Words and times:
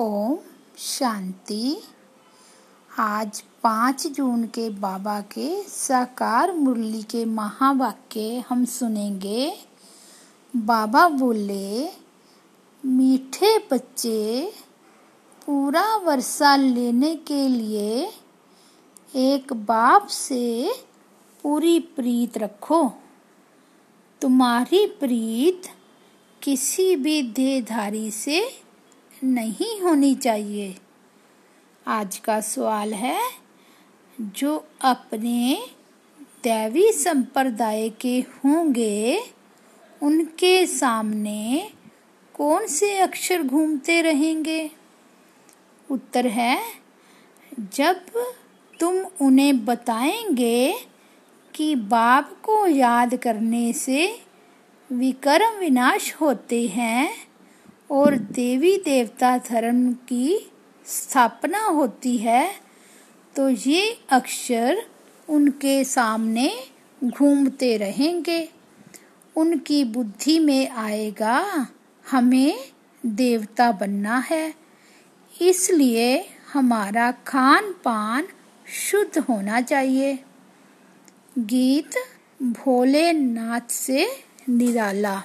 ओम 0.00 0.38
शांति। 0.78 1.82
आज 2.98 3.40
पाँच 3.62 4.06
जून 4.06 4.44
के 4.44 4.70
बाबा 4.70 5.20
के 5.20 5.62
साकार 5.62 6.52
मुरली 6.52 7.02
के 7.02 7.24
महावाक्य 7.24 8.44
हम 8.48 8.64
सुनेंगे। 8.64 9.52
बाबा 10.56 11.08
बोले, 11.08 11.88
मीठे 12.84 13.58
बच्चे, 13.58 14.52
पूरा 15.46 15.96
वर्षा 15.96 16.56
लेने 16.56 17.16
के 17.16 17.48
लिए 17.48 18.12
एक 19.16 19.52
बाप 19.52 20.06
से 20.06 20.72
पूरी 21.42 21.80
प्रीत 21.80 22.38
रखो। 22.38 22.92
तुम्हारी 24.20 24.86
प्रीत 24.86 25.62
किसी 26.42 26.96
भी 26.96 27.22
देहधारी 27.22 28.10
से 28.10 28.69
नहीं 29.24 29.80
होनी 29.80 30.14
चाहिए। 30.14 30.74
आज 31.86 32.18
का 32.18 32.40
सवाल 32.40 32.94
है, 32.94 33.20
जो 34.20 34.68
अपने 34.80 35.62
दैवी 36.44 36.92
संप्रदाय 36.92 37.88
के 37.88 38.20
होंगे, 38.20 39.20
उनके 40.02 40.66
सामने 40.66 41.70
कौन 42.34 42.66
से 42.66 42.98
अक्षर 42.98 43.42
घूमते 43.42 44.02
रहेंगे? 44.02 44.70
उत्तर 45.90 46.26
है, 46.26 46.58
जब 47.74 48.00
तुम 48.80 48.96
उन्हें 49.20 49.64
बताएँगे 49.64 50.74
कि 51.54 51.74
बाप 51.74 52.42
को 52.42 52.66
याद 52.66 53.14
करने 53.14 53.72
से 53.72 54.22
विक्रम 54.92 55.58
विनाश 55.58 56.14
होते 56.20 56.66
हैं 56.66 57.29
और 57.90 58.16
देवी 58.16 58.76
देवता 58.76 59.38
धर्म 59.38 59.92
की 59.92 60.50
स्थापना 60.86 61.64
होती 61.64 62.16
है 62.16 62.54
तो 63.36 63.48
ये 63.48 63.98
अक्षर 64.10 64.82
उनके 65.28 65.84
सामने 65.84 66.52
घूमते 67.04 67.76
रहेंगे। 67.76 68.48
उनकी 69.36 69.84
बुद्धि 69.84 70.38
में 70.38 70.70
आएगा, 70.70 71.66
हमें 72.10 72.58
देवता 73.06 73.72
बनना 73.72 74.18
है। 74.18 74.54
इसलिए 75.40 76.28
हमारा 76.52 77.10
खान 77.26 77.72
पान 77.72 78.26
शुद्ध 78.66 79.18
होना 79.18 79.60
चाहिए। 79.60 80.18
गीत 81.38 81.90
भोलेनाथ 82.42 83.70
से 83.70 84.06
निराला। 84.48 85.22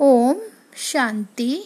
ओम 0.00 0.36
शांति, 0.76 1.64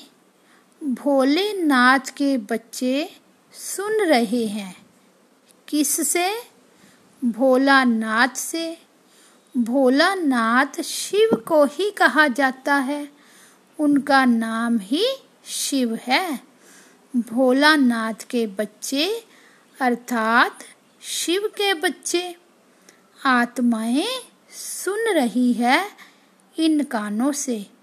भोलेनाथ 0.85 1.99
के 1.99 2.39
बच्चे 2.39 3.17
सुन 3.53 4.05
रहे 4.05 4.47
हैं। 4.47 4.87
किससे? 5.69 6.43
भोलानाथ 7.25 8.29
से। 8.29 8.79
भोलानाथ 9.57 10.83
शिव 10.83 11.45
को 11.49 11.65
ही 11.65 11.91
कहा 11.91 12.29
जाता 12.29 12.75
है। 12.75 13.09
उनका 13.81 14.25
नाम 14.25 14.79
ही 14.79 15.07
शिव 15.47 15.95
है। 15.95 16.41
भोलानाथ 17.17 18.27
के 18.31 18.47
बच्चे, 18.47 19.25
अर्थात 19.81 20.59
शिव 21.01 21.43
के 21.47 21.75
बच्चे, 21.75 22.37
आत्माएँ 23.27 24.23
सुन 24.51 25.15
रही 25.15 25.53
है 25.53 25.91
इन 26.59 26.85
कानों 26.85 27.33
से। 27.33 27.78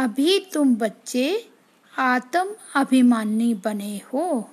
अभी 0.00 0.38
तुम 0.52 0.74
बच्चे 0.76 1.26
आत्म 1.92 2.54
अभिमानी 2.76 3.52
बने 3.54 3.96
हो। 4.12 4.50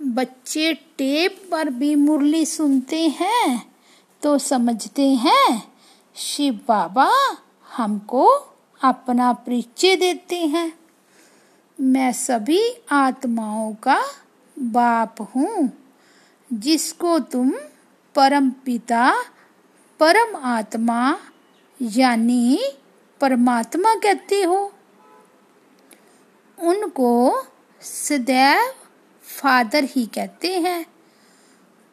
बच्चे 0.00 0.72
टेप 0.98 1.40
पर 1.52 1.70
भी 1.70 1.94
मुरली 1.94 2.44
सुनते 2.46 3.00
हैं 3.10 3.62
तो 4.22 4.36
समझते 4.38 5.08
हैं, 5.16 5.62
शिव 6.16 6.60
बाबा 6.68 7.10
हमको 7.70 8.26
अपना 8.80 9.32
परिचय 9.32 9.96
देते 9.96 10.36
हैं। 10.46 10.72
मैं 11.78 12.12
सभी 12.12 12.60
आत्माओं 12.92 13.72
का 13.74 14.00
बाप 14.56 15.20
हूँ, 15.34 15.70
जिसको 16.50 17.18
तुम 17.18 17.50
परम 18.14 18.50
पिता, 18.64 19.12
परम 20.00 20.36
आत्मा, 20.36 21.18
यानी 21.80 22.58
परमात्मा 23.20 23.94
कहते 23.94 24.42
हो, 24.42 24.72
उनको 26.58 27.42
सदैव 27.80 28.74
फादर 29.22 29.84
ही 29.84 30.06
कहते 30.06 30.60
हैं। 30.60 30.86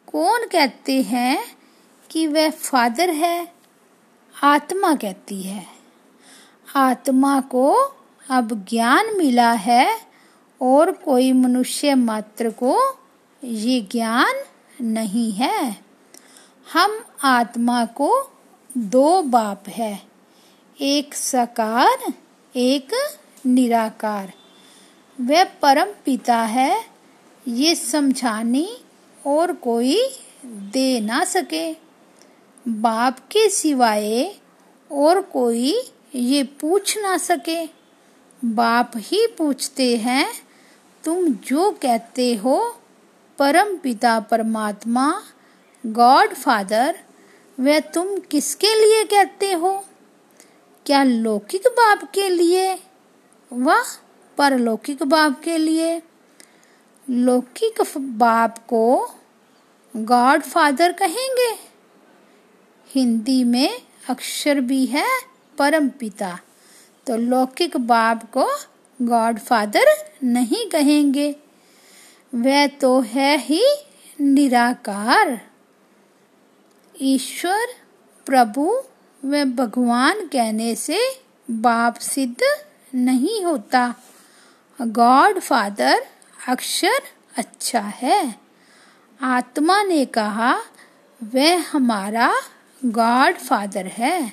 कौन 0.06 0.46
कहते 0.46 1.02
हैं 1.02 1.58
कि 2.10 2.26
वह 2.26 2.50
फादर 2.50 3.10
है? 3.10 3.54
आत्मा 4.42 4.94
कहती 4.94 5.42
है। 5.42 5.66
आत्मा 6.76 7.40
को 7.40 7.72
अब 8.30 8.66
ज्ञान 8.68 9.16
मिला 9.16 9.52
है 9.52 10.00
और 10.62 10.92
कोई 10.92 11.32
मनुष्य 11.32 11.94
मात्र 11.94 12.50
को 12.50 12.98
ये 13.44 13.80
ज्ञान 13.80 14.34
नहीं 14.80 15.32
है। 15.32 15.84
हम 16.72 17.04
आत्मा 17.24 17.84
को 17.84 18.30
दो 18.78 19.22
बाप 19.22 19.68
है। 19.68 20.07
एक 20.80 21.14
साकार, 21.14 22.12
एक 22.56 22.88
निराकार। 23.46 24.32
वह 25.20 25.44
परम 25.44 25.86
पिता 26.04 26.36
है, 26.36 26.84
ये 27.48 27.74
समझाने 27.74 28.68
और 29.26 29.52
कोई 29.52 30.08
दे 30.44 31.00
ना 31.00 31.24
सके। 31.24 31.72
बाप 32.68 33.18
के 33.18 33.50
सिवाय 33.50 34.34
और 34.92 35.20
कोई 35.20 35.80
ये 36.14 36.42
पूछ 36.42 36.98
ना 36.98 37.16
सके। 37.16 37.66
बाप 38.44 38.92
ही 38.96 39.26
पूछते 39.26 39.96
हैं, 39.96 40.28
तुम 41.04 41.28
जो 41.28 41.70
कहते 41.70 42.34
हो, 42.34 42.80
परम 43.38 43.76
पिता 43.76 44.20
परमात्मा, 44.20 45.22
गॉड 45.86 46.34
फादर, 46.34 46.98
वह 47.60 47.80
तुम 47.80 48.18
किसके 48.18 48.66
लिए 48.66 49.04
कहते 49.04 49.52
हो? 49.52 49.84
क्या 50.88 51.04
लौकिक 51.04 51.66
बाप 51.66 52.04
के 52.14 52.28
लिए? 52.28 52.74
व 53.52 53.72
परलौकिक 54.38 55.02
बाप 55.02 55.40
के 55.44 55.56
लिए। 55.58 56.00
लौकिक 57.10 57.82
बाप 57.98 58.58
को 58.58 59.06
गॉड 59.96 60.42
फादर 60.42 60.92
कहेंगे। 60.92 61.50
हिंदी 62.88 63.44
में 63.44 63.82
अक्षर 64.08 64.60
भी 64.60 64.84
है 64.86 65.06
परम 65.58 65.88
पिता 65.88 66.38
तो 67.06 67.16
लौकिक 67.16 67.76
बाप 67.76 68.24
को 68.32 68.46
गॉड 69.02 69.38
फादर 69.38 69.84
नहीं 70.22 70.70
कहेंगे। 70.70 71.36
वह 72.34 72.66
तो 72.66 73.00
है 73.00 73.36
ही 73.38 73.64
निराकार। 74.20 75.40
ईश्वर, 77.00 77.66
प्रभु 78.26 78.82
व 79.24 79.44
भगवान 79.44 80.26
कहने 80.26 80.74
से 80.74 81.00
बाप 81.50 81.98
सिद्ध 81.98 82.64
नहीं 82.94 83.44
होता। 83.44 83.94
गॉड 84.82 85.38
फादर 85.38 86.06
अक्षर 86.48 87.02
अच्छा 87.36 87.80
है। 87.80 88.34
आत्मा 89.22 89.82
ने 89.82 90.04
कहा, 90.04 90.58
वह 91.22 91.64
हमारा 91.72 92.34
गॉड 92.84 93.34
फादर 93.34 93.86
है। 93.86 94.32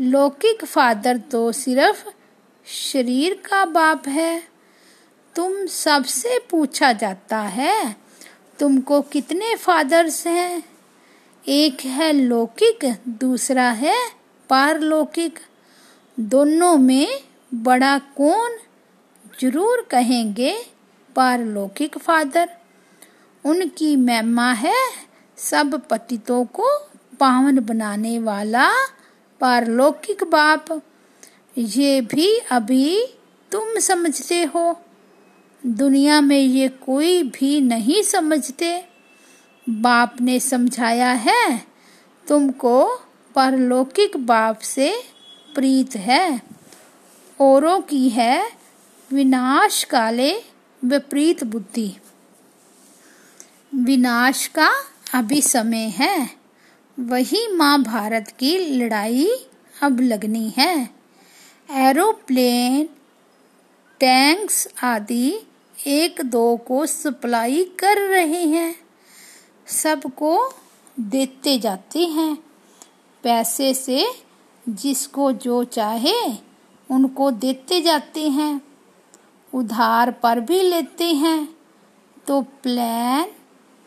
लौकिक 0.00 0.64
फादर 0.64 1.16
तो 1.16 1.52
सिर्फ़ 1.52 2.08
शरीर 2.66 3.34
का 3.34 3.64
बाप 3.64 4.08
है। 4.08 4.42
तुम 5.34 5.66
सबसे 5.66 6.46
पूछा 6.50 6.92
जाता 6.92 7.38
है, 7.38 7.96
तुमको 8.58 9.00
कितने 9.02 9.56
फादर्स 9.56 10.26
हैं? 10.26 10.77
एक 11.48 11.80
है 11.80 12.12
लौकिक, 12.12 12.84
दूसरा 13.08 13.70
है 13.70 13.94
पारलौकिक। 14.50 15.38
दोनों 16.20 16.76
में 16.76 17.08
बड़ा 17.54 17.98
कौन 17.98 18.56
ज़रूर 19.40 19.86
कहेंगे 19.90 20.52
पारलौकिक 21.16 21.96
फादर। 21.98 22.48
उनकी 23.44 23.94
महिमा 23.96 24.50
है 24.52 24.74
सब 25.38 25.80
पतितों 25.90 26.44
को 26.44 26.68
पावन 27.20 27.60
बनाने 27.60 28.18
वाला 28.18 28.68
पारलौकिक 29.40 30.24
बाप। 30.24 30.82
ये 31.58 32.00
भी 32.00 32.28
अभी 32.50 33.06
तुम 33.52 33.78
समझते 33.78 34.42
हो। 34.44 34.76
दुनिया 35.66 36.20
में 36.20 36.40
ये 36.40 36.68
कोई 36.68 37.22
भी 37.22 37.60
नहीं 37.60 38.02
समझते। 38.02 38.97
बाप 39.68 40.20
ने 40.20 40.40
समझाया 40.40 41.12
है, 41.12 41.62
तुमको 42.28 42.96
परलौकिक 43.34 44.16
बाप 44.16 44.58
से 44.58 45.02
प्रीत 45.54 45.96
है। 45.96 46.42
औरों 47.40 47.80
की 47.80 48.08
है 48.08 48.50
विनाश 49.12 49.84
काले 49.84 50.34
विपरीत 50.84 51.44
बुद्धि। 51.44 51.96
विनाश 53.74 54.46
का 54.46 54.70
अभी 55.14 55.42
समय 55.42 55.92
है। 55.96 56.30
वही 57.00 57.48
महाभारत 57.52 58.34
की 58.38 58.58
लड़ाई 58.58 59.30
अब 59.82 60.00
लगनी 60.00 60.52
है। 60.58 60.88
एरोप्लेन, 61.70 62.88
टैंक्स 64.00 64.68
आदि 64.82 65.38
एक 65.86 66.20
दो 66.24 66.56
को 66.56 66.86
सप्लाई 66.86 67.64
कर 67.64 68.08
रहे 68.08 68.44
हैं। 68.44 68.87
सबको 69.68 70.52
देते 71.00 71.58
जाते 71.58 72.06
हैं। 72.06 72.38
पैसे 73.22 73.74
से 73.74 74.06
जिसको 74.68 75.32
जो 75.32 75.64
चाहे 75.64 76.32
उनको 76.90 77.30
देते 77.30 77.80
जाते 77.80 78.28
हैं। 78.28 78.60
उधार 79.54 80.10
पर 80.10 80.40
भी 80.40 80.62
लेते 80.62 81.04
हैं। 81.04 81.56
तो 82.26 82.42
प्लान, 82.42 83.24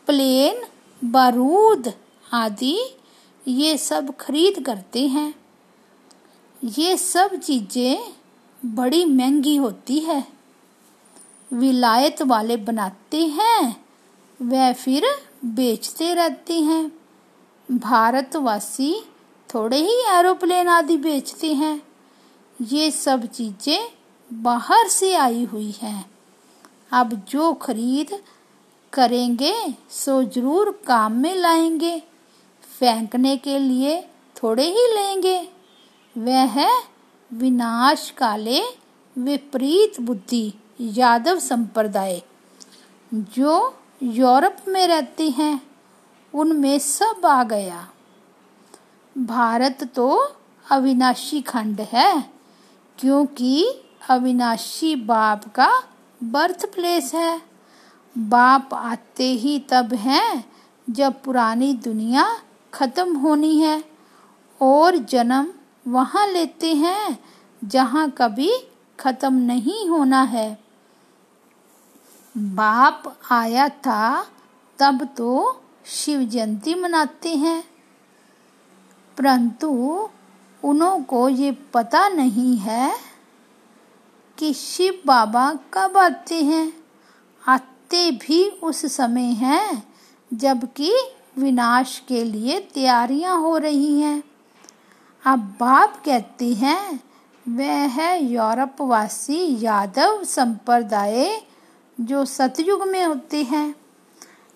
प्लेन, 0.06 0.62
बारूद 1.04 1.92
आदि 2.32 2.98
ये 3.48 3.78
सब 3.78 4.16
खरीद 4.16 4.66
करते 4.66 5.06
हैं। 5.06 5.34
ये 6.64 6.96
सब 6.96 7.34
चीज़ें 7.34 8.14
बड़ी 8.64 9.04
महँगी 9.04 9.56
होती 9.56 9.98
है। 9.98 10.26
विलायत 11.52 12.22
वाले 12.22 12.56
बनाते 12.56 13.26
हैं। 13.26 13.84
वह 14.42 14.72
फिर 14.72 15.31
बेचते 15.44 16.14
रहते 16.14 16.60
हैं। 16.60 16.92
भारतवासी 17.70 19.04
थोड़े 19.54 19.76
ही 19.76 20.02
एरोप्लेन 20.08 20.68
आदि 20.68 20.96
बेचते 20.96 21.54
हैं। 21.54 21.82
ये 22.62 22.90
सब 22.90 23.26
चीज़ें 23.26 23.92
बाहर 24.32 24.88
से 24.88 25.14
आई 25.14 25.44
हुई 25.44 25.70
हैं। 25.70 26.10
अब 26.92 27.24
जो 27.28 27.52
खरीद 27.52 28.22
करेंगे, 28.92 29.74
सो 29.90 30.22
ज़रूर 30.22 30.82
काम 30.86 31.12
में 31.12 31.34
लाएँगे। 31.34 32.02
फेंकने 32.78 33.36
के 33.36 33.58
लिए 33.58 34.00
थोड़े 34.42 34.64
ही 34.64 34.94
लेंगे। 34.94 35.48
वह 36.18 36.82
विनाश 37.32 38.10
काले 38.10 38.62
विपरीत 39.18 40.00
बुद्धि, 40.00 40.54
यादव 40.80 41.38
संप्रदाय, 41.38 42.22
जो 43.14 43.78
यूरोप 44.02 44.56
में 44.68 44.86
रहते 44.86 45.30
हैं, 45.30 45.62
उनमें 46.34 46.78
सब 46.78 47.26
आ 47.26 47.44
गया। 47.44 47.88
भारत 49.18 49.92
तो 49.94 50.32
अविनाशी 50.70 51.40
खंड 51.40 51.80
है, 51.80 52.30
क्योंकि 52.98 53.80
अविनाशी 54.08 54.96
बाप 54.96 55.48
का 55.54 55.82
बर्थ 56.22 56.74
प्लेस 56.74 57.14
है। 57.14 57.42
बाप 58.18 58.74
आते 58.74 59.24
ही 59.24 59.58
तब 59.58 59.94
हैं, 59.94 60.52
जब 60.90 61.22
पुरानी 61.22 61.72
दुनिया 61.72 62.38
खत्म 62.74 63.16
होनी 63.16 63.58
है, 63.58 63.84
और 64.62 64.96
जन्म 64.96 65.46
वहाँ 65.88 66.26
लेते 66.26 66.74
हैं, 66.74 67.18
जहाँ 67.64 68.10
कभी 68.10 68.52
खत्म 69.00 69.34
नहीं 69.34 69.88
होना 69.88 70.22
है। 70.22 70.61
बाप 72.36 73.16
आया 73.30 73.68
था, 73.68 74.26
तब 74.78 75.08
तो 75.16 75.60
शिव 75.86 76.20
जयंती 76.20 76.74
मनाते 76.74 77.36
हैं। 77.36 77.64
परंतु 79.18 79.68
उन्हों 80.64 81.02
को 81.02 81.28
ये 81.28 81.52
पता 81.52 82.08
नहीं 82.08 82.56
है 82.56 82.96
कि 84.38 84.54
शिव 84.54 85.02
बाबा 85.06 85.58
कब 85.74 85.98
आते 85.98 86.44
हैं। 86.44 86.72
आते 87.48 88.10
भी 88.10 88.48
उस 88.48 88.96
समय 88.96 89.24
हैं, 89.24 89.94
जबकि 90.34 90.94
विनाश 91.38 92.02
के 92.08 92.24
लिए 92.24 92.60
तैयारियाँ 92.60 93.40
हो 93.40 93.56
रही 93.56 94.00
हैं। 94.00 94.22
अब 95.26 95.38
बाप 95.38 96.02
कहते 96.04 96.54
हैं, 96.54 97.00
वह 97.48 97.72
है 97.72 98.24
यूरोपवासी 98.24 99.64
यादव 99.64 100.24
संप्रदाय 100.24 101.46
जो 101.98 102.24
सतयुग 102.24 102.82
में 102.88 103.04
होते 103.04 103.42
हैं, 103.42 103.74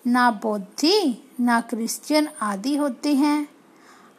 ना 0.05 0.31
बौद्धि, 0.43 1.23
ना 1.41 1.61
क्रिश्चियन 1.61 2.29
आदि 2.43 2.77
होते 2.77 3.15
हैं। 3.15 3.49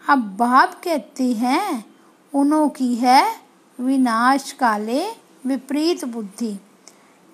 अब 0.04 0.19
बाप 0.38 0.74
कहते 0.84 1.31
हैं 1.34 1.86
उन्हों 2.34 2.68
की 2.69 2.94
है 2.96 3.24
विनाश 3.80 4.52
काले 4.52 5.04
विपरीत 5.46 6.06
बुद्धि, 6.06 6.54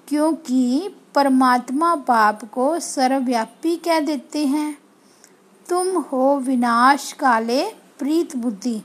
क्योंकि 0.07 0.89
परमात्मा 1.15 1.95
बाप 2.07 2.43
को 2.45 2.79
सर्वव्यापी 2.79 3.75
कह 3.77 3.99
देते 3.99 4.45
हैं। 4.45 4.77
तुम 5.65 5.97
हो 6.01 6.35
विनाश 6.37 7.11
काले 7.11 7.63
प्रीत 7.99 8.35
बुद्धि, 8.35 8.81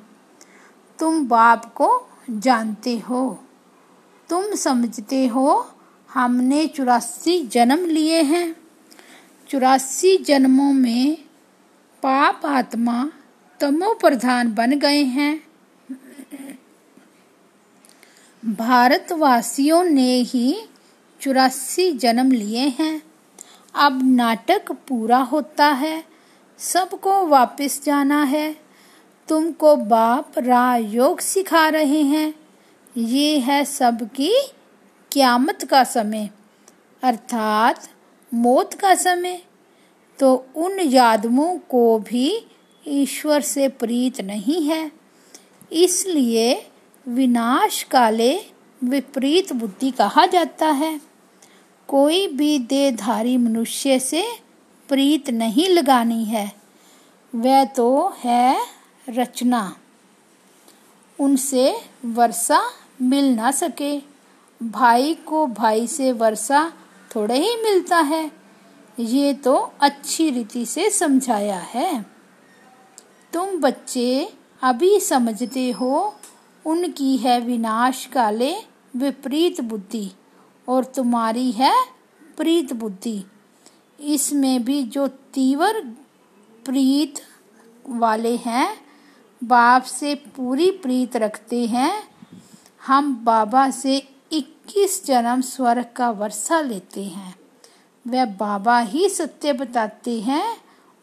तुम 0.99 1.27
बाप 1.29 1.65
को 1.75 1.91
जानते 2.31 2.99
हो, 2.99 3.39
तुम 4.31 4.55
समझते 4.56 5.27
हो 5.27 5.67
हमने 6.15 6.67
चौरासी 6.67 7.47
जन्म 7.47 7.87
लिए 7.87 8.23
हैं। 8.23 8.57
चौरासी 9.49 10.17
जन्मों 10.17 10.73
में 10.73 11.17
पाप 12.03 12.47
आत्मा 12.47 13.11
तमो 13.61 13.95
प्रधान 13.95 14.55
बन 14.55 14.79
गए 14.79 15.03
हैं। 15.03 15.49
भारतवासियों 18.45 19.85
ने 19.85 20.21
ही 20.21 20.57
चौरासी 21.21 21.93
जन्म 21.93 22.33
लिए 22.33 22.69
हैं। 22.69 23.03
अब 23.75 24.01
नाटक 24.03 24.73
पूरा 24.73 25.19
होता 25.19 25.67
है, 25.67 26.05
सबको 26.59 27.27
वापस 27.27 27.81
जाना 27.85 28.23
है। 28.23 28.57
तुमको 29.29 29.77
बाप 29.77 30.33
रायोग 30.39 31.21
सिखा 31.21 31.69
रहे 31.69 32.03
हैं। 32.03 32.35
ये 32.97 33.39
है 33.39 33.65
सबकी 33.65 34.35
क्यामत 35.13 35.65
का 35.65 35.85
समय, 35.85 36.31
अर्थात 37.03 37.89
मौत 38.35 38.75
का 38.75 38.95
समय 38.95 39.43
तो 40.19 40.47
उन 40.57 40.79
यादवों 40.81 41.59
को 41.59 41.99
भी 41.99 42.47
ईश्वर 42.87 43.41
से 43.41 43.69
प्रीत 43.69 44.21
नहीं 44.21 44.63
है। 44.63 44.91
इसलिए 45.73 46.67
विनाश 47.09 47.83
काले 47.83 48.41
विपरीत 48.85 49.53
बुद्धि 49.53 49.91
कहा 49.91 50.27
जाता 50.27 50.67
है। 50.67 51.01
कोई 51.89 52.27
भी 52.27 52.59
देहधारी 52.59 53.37
मनुष्य 53.37 53.99
से 53.99 54.25
प्रीत 54.88 55.31
नहीं 55.31 55.69
लगानी 55.69 56.25
है। 56.25 56.53
वह 57.35 57.65
तो 57.65 58.15
है 58.19 58.67
रचना। 59.09 59.77
उनसे 61.19 61.73
वर्षा 62.05 62.62
मिल 63.03 63.35
ना 63.35 63.50
सके। 63.50 64.08
भाई 64.62 65.15
को 65.15 65.47
भाई 65.47 65.87
से 65.87 66.12
वर्षा 66.12 66.73
थोड़े 67.17 67.38
ही 67.38 67.57
मिलता 67.62 67.99
है। 67.99 68.33
ये 68.99 69.35
तो 69.35 69.73
अच्छी 69.81 70.31
रीति 70.31 70.67
से 70.67 70.91
समझाया 70.91 71.59
है। 71.59 72.07
तुम 73.33 73.61
बच्चे 73.61 74.33
अभी 74.62 75.00
समझते 75.00 75.71
हो, 75.71 76.15
उनकी 76.67 77.17
है 77.17 77.41
विनाश 77.41 78.07
काले 78.07 78.55
विपरीत 78.97 79.61
बुद्धि 79.61 80.11
और 80.69 80.85
तुम्हारी 80.85 81.53
है 81.53 81.75
प्रीत 82.37 82.73
बुद्धि। 82.73 83.25
इसमें 84.00 84.65
भी 84.65 84.83
जो 84.83 85.09
तीव्र 85.09 85.81
प्रीत 86.65 87.15
वाले 87.88 88.37
हैं, 88.37 88.77
बाप 89.45 89.83
से 89.83 90.15
पूरी 90.15 90.71
प्रीत 90.71 91.17
रखते 91.17 91.67
हैं। 91.67 92.09
हम 92.87 93.25
बाबा 93.25 93.71
से 93.71 94.09
21 94.32 95.04
जन्म 95.06 95.40
स्वर्ग 95.40 95.87
का 95.97 96.11
वर्षा 96.11 96.61
लेते 96.61 97.04
हैं। 97.04 97.35
वह 98.06 98.25
बाबा 98.25 98.78
ही 98.78 99.08
सत्य 99.08 99.52
बताते 99.52 100.20
हैं 100.20 100.56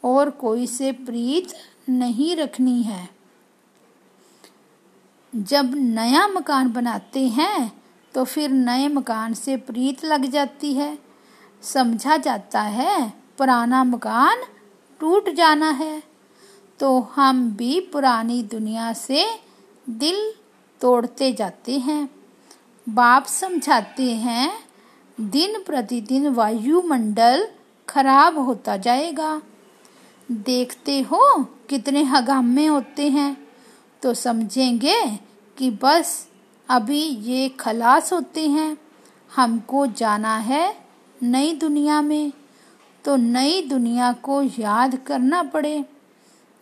और 0.03 0.29
कोई 0.29 0.67
से 0.67 0.91
प्रीत 0.91 1.53
नहीं 1.89 2.35
रखनी 2.35 2.81
है। 2.83 3.09
जब 5.33 5.75
नया 5.75 6.27
मकान 6.27 6.71
बनाते 6.73 7.27
हैं 7.27 7.81
तो 8.13 8.23
फिर 8.23 8.49
नए 8.49 8.87
मकान 8.87 9.33
से 9.33 9.57
प्रीत 9.57 10.05
लग 10.05 10.25
जाती 10.25 10.73
है। 10.73 10.97
समझा 11.63 12.17
जाता 12.17 12.61
है, 12.61 13.09
पुराना 13.37 13.83
मकान 13.83 14.43
टूट 14.99 15.29
जाना 15.29 15.69
है। 15.69 16.03
तो 16.79 16.99
हम 16.99 17.51
भी 17.51 17.79
पुरानी 17.79 18.43
दुनिया 18.43 18.93
से 18.93 19.25
दिल 19.89 20.33
तोड़ते 20.81 21.31
जाते 21.33 21.79
हैं। 21.79 22.07
बाप 22.87 23.25
समझाते 23.25 24.11
हैं, 24.11 24.51
दिन 25.21 25.59
प्रतिदिन 25.63 26.27
वायुमंडल 26.27 27.47
खराब 27.87 28.37
होता 28.37 28.77
जाएगा। 28.77 29.41
देखते 30.31 30.99
हो 31.01 31.21
कितने 31.69 32.03
हगामे 32.03 32.65
होते 32.65 33.09
हैं 33.09 33.35
तो 34.01 34.13
समझेंगे 34.13 35.01
कि 35.57 35.69
बस 35.83 36.27
अभी 36.69 37.01
ये 37.01 37.49
खलास 37.49 38.13
होते 38.13 38.47
हैं। 38.49 38.77
हमको 39.35 39.85
जाना 39.87 40.37
है 40.37 40.75
नई 41.23 41.53
दुनिया 41.53 42.01
में 42.01 42.31
तो 43.05 43.15
नई 43.15 43.61
दुनिया 43.61 44.11
को 44.13 44.41
याद 44.41 44.95
करना 44.97 45.43
पड़े। 45.43 45.85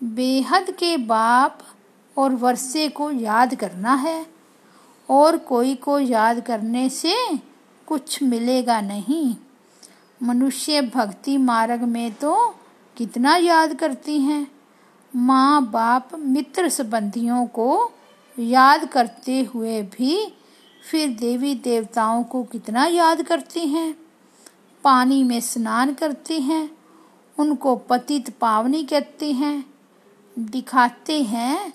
बेहद 0.01 0.72
के 0.72 0.98
बाप 0.98 1.60
और 2.18 2.36
वर्षे 2.36 2.88
को 2.89 3.12
याद 3.12 3.56
करना 3.56 3.94
है। 3.96 4.33
और 5.13 5.38
कोई 5.38 5.75
को 5.75 6.00
याद 6.00 6.39
करने 6.39 6.89
से 6.89 7.15
कुछ 7.88 8.22
मिलेगा 8.24 8.82
नहीं। 8.82 9.36
मनुष्य 10.24 10.82
भक्ति 10.82 11.38
मार्ग 11.38 11.82
में 11.84 12.13
तो 12.13 12.34
कितना 12.98 13.36
याद 13.36 13.74
करती 13.74 14.20
हैं। 14.20 14.48
माँ 15.15 15.65
बाप 15.72 16.15
मित्र 16.15 16.70
संबंधियों 16.70 17.46
को 17.48 17.91
याद 18.39 18.86
करते 18.86 19.41
हुए 19.43 19.82
भी 19.82 20.15
फिर 20.91 21.10
देवी 21.10 21.53
देवताओं 21.55 22.24
को 22.24 22.43
कितना 22.43 22.86
याद 22.86 23.22
करती 23.22 23.67
हैं। 23.67 23.93
पानी 24.84 25.24
में 25.24 25.39
स्नान 25.41 25.93
करती 25.93 26.41
हैं, 26.41 26.70
उनको 27.38 27.75
पतित 27.75 28.29
पावनी 28.39 28.84
कहते 28.84 29.32
हैं। 29.32 29.63
दिखाते 30.39 31.22
हैं 31.24 31.74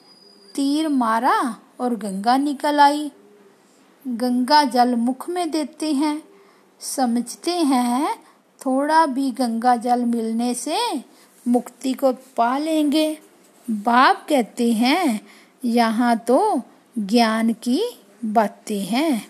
तीर 0.54 0.88
मारा 0.88 1.56
और 1.80 1.94
गंगा 1.96 2.36
निकल 2.36 2.80
आई। 2.80 3.10
गंगा 4.06 4.64
जल 4.64 4.94
मुख 4.94 5.28
में 5.28 5.50
देते 5.50 5.92
हैं। 5.92 6.22
समझते 6.80 7.50
हैं, 7.50 8.16
थोड़ा 8.60 9.06
भी 9.06 9.30
गंगा 9.30 9.76
जल 9.76 10.04
मिलने 10.04 10.54
से 10.54 10.78
मुक्ति 11.48 11.92
को 11.92 12.12
पा 12.12 12.58
लेंगे। 12.58 13.18
बाप 13.70 14.26
कहते 14.28 14.72
हैं, 14.72 15.20
यहाँ 15.64 16.16
तो 16.18 16.62
ज्ञान 16.98 17.52
की 17.52 17.82
बातें 18.24 18.80
हैं। 18.80 19.26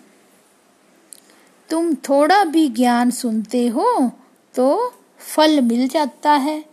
तुम 1.69 1.93
थोड़ा 1.93 2.43
भी 2.43 2.67
ज्ञान 2.67 3.11
सुनते 3.11 3.67
हो 3.67 4.11
तो 4.55 4.93
फल 5.35 5.61
मिल 5.61 5.87
जाता 5.87 6.31
है। 6.31 6.65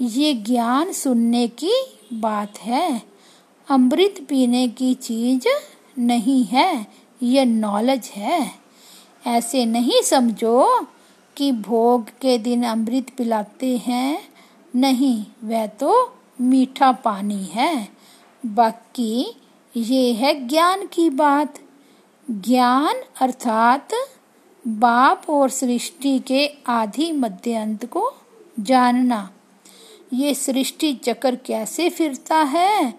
ये 0.00 0.34
ज्ञान 0.34 0.92
सुनने 0.92 1.48
की 1.48 1.72
बात 2.12 2.58
है। 2.58 3.02
अमृत 3.68 4.14
पीने 4.28 4.68
की 4.68 4.94
चीज़ 4.94 5.48
नहीं 5.98 6.44
है। 6.44 6.86
ये 7.22 7.44
नॉलेज 7.44 8.10
है। 8.14 8.54
ऐसे 9.26 9.64
नहीं 9.64 10.02
समझो 10.02 10.86
कि 11.36 11.52
भोग 11.52 12.08
के 12.08 12.38
दिन 12.38 12.64
अमृत 12.64 13.10
पिलाते 13.18 13.76
हैं। 13.76 14.28
नहीं, 14.76 15.26
वह 15.44 15.66
तो 15.66 16.18
मीठा 16.40 16.92
पानी 16.92 17.44
है। 17.44 17.88
बाकी 18.46 19.40
ये 19.76 20.12
है 20.12 20.48
ज्ञान 20.48 20.86
की 20.86 21.10
बात। 21.10 21.58
ज्ञान 22.30 22.94
अर्थात 23.20 23.88
बाप 24.66 25.30
और 25.30 25.50
सृष्टि 25.50 26.18
के 26.18 26.50
आधि 26.66 27.12
मध्य 27.12 27.54
अंत 27.54 27.86
को 27.86 28.12
जानना। 28.60 29.30
ये 30.12 30.34
सृष्टि 30.34 30.94
चक्र 30.94 31.36
कैसे 31.36 31.90
फिरता 31.90 32.36
है? 32.36 32.94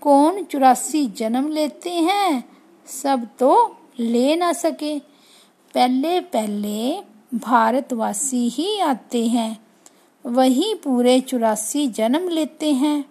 कौन 0.00 0.44
चुरासी 0.44 1.06
जन्म 1.06 1.48
लेते 1.48 1.90
हैं? 1.90 2.59
सब 2.90 3.28
तो 3.38 3.76
ले 3.98 4.36
ना 4.36 4.52
सके। 4.52 4.98
पहले 5.74 6.20
पहले 6.20 7.00
भारतवासी 7.34 8.48
ही 8.48 8.80
आते 8.80 9.26
हैं। 9.26 9.66
वही 10.26 10.74
पूरे 10.74 11.20
चुरासी 11.20 11.86
जन्म 11.86 12.28
लेते 12.28 12.72
हैं। 12.72 13.04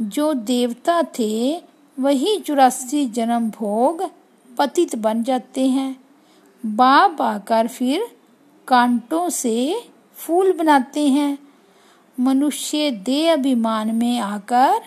जो 0.00 0.32
देवता 0.32 1.02
थे, 1.02 1.62
वही 2.00 2.40
चुरासी 2.40 3.06
जन्म 3.06 3.50
भोग 3.50 4.10
पतित 4.58 4.96
बन 4.96 5.22
जाते 5.22 5.66
हैं। 5.66 6.04
बाप 6.66 7.22
आकर 7.22 7.68
फिर 7.68 8.16
कांटों 8.68 9.28
से 9.28 9.84
फूल 10.14 10.52
बनाते 10.52 11.08
हैं। 11.08 11.38
मनुष्य 12.20 12.90
दे 12.90 13.28
अभिमान 13.28 13.94
में 13.94 14.18
आकर 14.18 14.82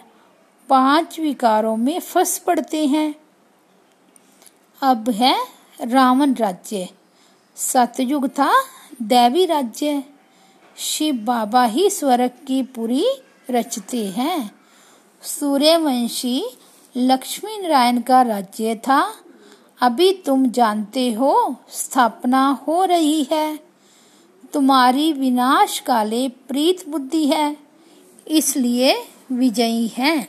पाँच 0.70 1.20
विकारों 1.20 1.78
में 1.78 2.00
फंस 2.00 2.38
पड़ते 2.38 2.86
हैं। 2.86 3.16
अब 4.82 5.10
है 5.10 5.36
रावण 5.82 6.34
राज्य। 6.34 6.90
सतयुग 7.56 8.28
था, 8.30 8.52
दैवी 9.02 9.46
राज्य। 9.46 10.04
शिव 10.78 11.16
बाबा 11.16 11.64
ही 11.66 11.90
स्वर्ग 11.90 12.32
की 12.48 12.62
पूरी 12.64 13.06
रचते 13.50 14.06
हैं। 14.08 14.52
सूर्यवंशी 15.22 16.44
लक्ष्मी 16.98 17.58
नारायण 17.58 18.02
का 18.02 18.22
राज्य 18.22 18.76
था। 18.76 19.02
अभी 19.82 20.12
तुम 20.26 20.50
जानते 20.50 21.12
हो, 21.14 21.56
स्थापना 21.70 22.48
हो 22.68 22.84
रही 22.84 23.28
है। 23.32 23.60
तुम्हारी 24.54 25.12
विनाश 25.14 25.80
काले 25.80 26.28
प्रीत 26.30 26.90
बुद्धि 26.90 27.26
है, 27.28 27.58
इसलिए 28.28 28.96
विजयी 29.32 29.88
है। 29.88 30.28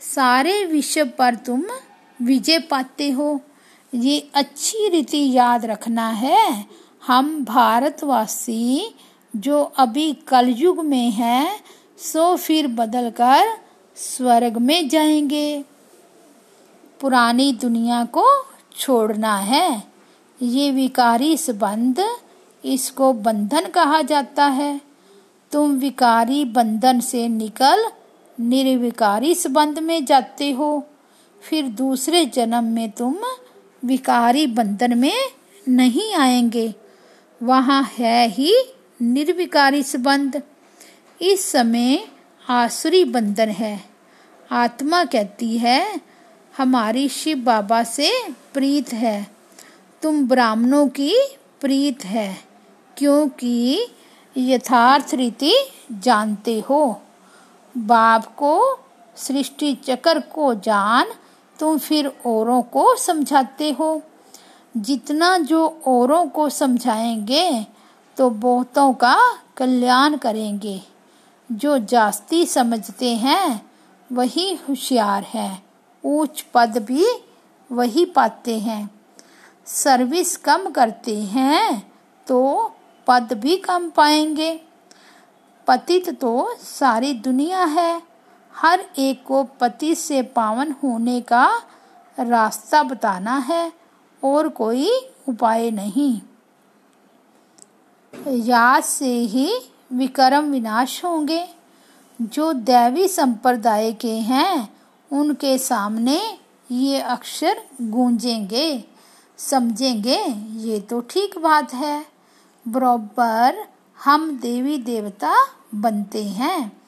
सारे 0.00 0.64
विश्व 0.64 1.04
पर 1.18 1.34
तुम 1.34 1.62
विजय 2.22 2.58
पाते 2.58 3.10
हो। 3.10 3.40
ये 3.94 4.30
अच्छी 4.34 4.88
रीति 4.88 5.32
याद 5.32 5.64
रखना 5.64 6.08
है। 6.08 6.66
हम 7.06 7.44
भारतवासी 7.44 8.94
जो 9.36 9.62
अभी 9.62 10.12
कलयुग 10.12 10.84
में 10.84 11.10
हैं, 11.10 11.60
सो 11.98 12.36
फिर 12.36 12.66
बदल 12.66 13.10
कर 13.10 13.42
स्वर्ग 13.96 14.56
में 14.56 14.88
जाएँगे। 14.88 15.64
पुरानी 17.00 17.52
दुनिया 17.52 18.04
को 18.04 18.24
छोड़ना 18.78 19.36
है। 19.36 19.82
ये 20.42 20.70
विकारी 20.70 21.36
संबंध 21.36 22.16
इसको 22.64 23.12
बंधन 23.12 23.66
कहा 23.66 24.02
जाता 24.02 24.46
है। 24.46 24.80
तुम 25.52 25.72
विकारी 25.72 26.44
बंधन 26.44 27.00
से 27.00 27.28
निकल, 27.28 27.86
निर्विकारी 28.40 29.34
संबंध 29.34 29.78
में 29.78 30.04
जाते 30.04 30.50
हो। 30.50 30.86
फिर 31.44 31.64
दूसरे 31.64 32.24
जन्म 32.24 32.64
में 32.64 32.90
तुम 32.90 33.16
विकारी 33.84 34.46
बंधन 34.46 34.98
में 34.98 35.30
नहीं 35.68 36.14
आएँगे। 36.14 36.74
वहाँ 37.42 37.90
है 37.98 38.28
ही 38.28 38.54
निर्विकारी 39.02 39.82
संबंध। 39.82 40.42
इस 41.22 41.52
समय 41.52 42.08
आसुरी 42.48 43.04
बंधन 43.04 43.48
है। 43.48 43.84
आत्मा 44.50 45.04
कहती 45.04 45.58
है, 45.58 46.00
हमारी 46.56 47.08
शिव 47.08 47.38
बाबा 47.38 47.84
से 47.84 48.12
प्रीत 48.54 48.92
है। 48.92 49.30
तुम 50.02 50.28
ब्राह्मणों 50.28 50.88
की 50.88 51.16
प्रीत 51.60 52.04
है, 52.04 52.38
क्योंकि 52.96 53.86
यथार्थ 54.36 55.14
रीति 55.14 55.52
जानते 55.92 56.60
हो। 56.60 57.02
बाप 57.76 58.26
को 58.26 58.78
सृष्टि 59.16 59.74
चक्र 59.74 60.20
को 60.20 60.54
जान 60.54 61.06
तुम 61.58 61.78
फिर 61.78 62.06
औरों 62.26 62.62
को 62.62 62.96
समझाते 62.96 63.70
हो। 63.70 64.02
जितना 64.76 65.38
जो 65.38 65.82
औरों 65.86 66.26
को 66.26 66.48
समझाएँगे 66.48 67.66
तो 68.16 68.30
बहुतों 68.30 68.92
का 68.92 69.16
कल्याण 69.56 70.16
करेंगे। 70.16 70.80
जो 71.52 71.78
जास्ती 71.78 72.44
समझते 72.46 73.14
हैं, 73.16 73.70
वही 74.12 74.54
होशियार 74.54 75.22
है। 75.22 75.62
ऊंच 76.04 76.44
पद 76.54 76.78
भी 76.78 77.06
वही 77.72 78.04
पाते 78.04 78.58
हैं। 78.58 78.90
सर्विस 79.66 80.36
कम 80.36 80.70
करते 80.70 81.18
हैं 81.18 81.92
तो 82.26 82.72
पद 83.06 83.32
भी 83.32 83.56
कम 83.56 83.90
पाएँगे। 83.90 84.60
पतित 85.66 86.20
तो 86.20 86.54
सारी 86.62 87.12
दुनिया 87.12 87.64
है। 87.64 88.02
हर 88.56 88.84
एक 88.98 89.24
को 89.26 89.44
पति 89.44 89.94
से 89.94 90.22
पावन 90.22 90.72
होने 90.72 91.20
का 91.20 91.62
रास्ता 92.20 92.82
बताना 92.82 93.36
है 93.36 93.72
और 94.24 94.48
कोई 94.48 94.90
उपाय 95.28 95.70
नहीं। 95.70 96.20
याद 98.28 98.82
से 98.82 99.18
ही 99.18 99.60
विक्रम 99.92 100.44
विनाश 100.44 101.04
होंगे। 101.04 101.48
जो 102.22 102.52
दैवी 102.52 103.08
संप्रदाय 103.08 103.92
के 103.92 104.12
हैं, 104.12 104.76
उनके 105.12 105.58
सामने 105.58 106.38
ये 106.70 107.00
अक्षर 107.00 107.62
गूंजेंगे। 107.82 108.84
समझेंगे, 109.38 110.24
ये 110.68 110.80
तो 110.80 111.00
ठीक 111.00 111.38
बात 111.38 111.74
है। 111.74 112.06
बराबर 112.68 113.68
हम 114.04 114.38
देवी 114.38 114.78
देवता 114.78 115.36
बनते 115.74 116.24
हैं। 116.24 116.83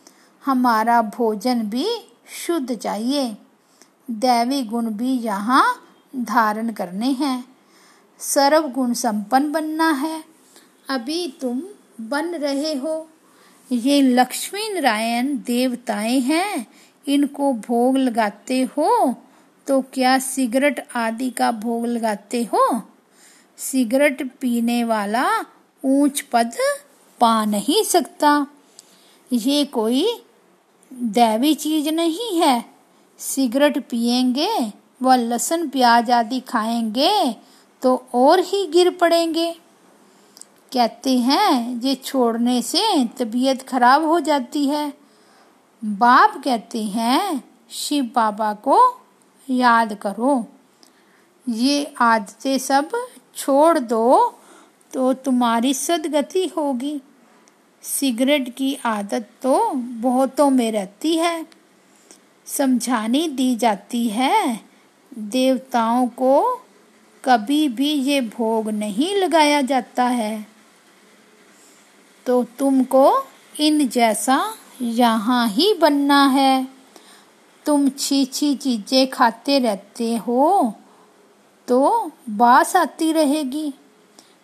हमारा 0.47 1.01
भोजन 1.03 1.63
भी 1.63 1.87
शुद्ध 2.37 2.75
चाहिए। 2.75 3.37
दैवी 4.11 4.63
गुण 4.63 4.91
भी 4.91 5.13
यहाँ 5.13 5.65
धारण 6.17 6.71
करने 6.73 7.11
हैं। 7.13 7.45
सर्व 8.21 8.69
गुण 8.69 8.93
संपन्न 8.93 9.53
बनना 9.53 9.91
है। 9.93 10.23
अभी 10.89 11.27
तुम 11.41 11.63
बन 12.01 12.35
रहे 12.35 12.75
हो। 12.75 13.09
ये 13.73 14.01
लक्ष्मी 14.03 14.69
नारायण 14.69 15.37
देवताएँ 15.47 16.21
हैं। 16.21 16.67
इनको 17.07 17.53
भोग 17.53 17.97
लगाते 17.97 18.61
हो 18.77 19.15
तो 19.67 19.81
क्या 19.95 20.19
सिगरेट 20.19 20.87
आदि 20.97 21.31
का 21.31 21.51
भोग 21.53 21.87
लगाते 21.87 22.43
हो? 22.45 22.83
सिगरेट 23.59 24.23
पीने 24.41 24.83
वाला 24.85 25.27
ऊंच 25.85 26.21
पद 26.21 26.53
पा 27.21 27.45
नहीं 27.45 27.83
सकता। 27.85 28.47
ये 29.33 29.65
कोई 29.65 30.07
दैवी 30.91 31.55
चीज़ 31.55 31.89
नहीं 31.91 32.41
है। 32.41 32.65
सिगरेट 33.21 33.79
पिएँगे 33.89 34.73
व 35.03 35.13
लहसुन 35.13 35.69
प्याज 35.69 36.11
आदि 36.11 36.41
खाएँगे 36.41 37.35
तो 37.83 37.95
और 38.15 38.41
ही 38.41 38.67
गिर 38.67 38.91
पड़ेंगे। 38.91 39.53
कहते 40.73 41.17
हैं, 41.19 41.81
ये 41.81 41.95
छोड़ने 41.95 42.61
से 42.63 43.05
तबीयत 43.19 43.63
खराब 43.63 44.05
हो 44.05 44.19
जाती 44.21 44.65
है। 44.67 44.93
बाप 45.83 46.41
कहते 46.45 46.83
हैं, 46.85 47.43
शिव 47.71 48.11
बाबा 48.15 48.53
को 48.65 48.79
याद 49.49 49.95
करो, 49.95 50.47
ये 51.47 51.95
आदतें 52.01 52.59
सब 52.59 52.91
छोड़ 53.37 53.79
दो 53.79 54.35
तो 54.93 55.13
तुम्हारी 55.15 55.75
सदगति 55.75 56.47
होगी। 56.47 57.01
सिगरेट 57.87 58.49
की 58.49 58.75
आदत 58.85 59.29
तो 59.43 59.59
बहुतों 59.75 60.51
में 60.51 60.71
रहती 60.73 61.17
है। 61.17 61.47
समझानी 62.47 63.27
दी 63.29 63.55
जाती 63.57 64.07
है, 64.09 64.61
देवताओं 65.13 66.07
को 66.09 66.43
कभी 67.25 67.69
भी 67.69 67.93
ये 67.93 68.21
भोग 68.21 68.69
नहीं 68.71 69.15
लगाया 69.17 69.61
जाता 69.63 70.05
है। 70.05 70.47
तो 72.27 72.43
तुमको 72.59 73.11
इन 73.61 73.87
जैसा 73.89 74.39
यहाँ 74.83 75.47
ही 75.49 75.73
बनना 75.75 76.25
है। 76.27 76.67
तुम 77.67 77.89
छी 77.89 78.25
छी 78.25 78.55
चीज़ें 78.55 79.07
खाते 79.11 79.59
रहते 79.59 80.15
हो 80.17 80.75
तो 81.69 82.11
बास 82.31 82.75
आती 82.77 83.13
रहेगी। 83.13 83.73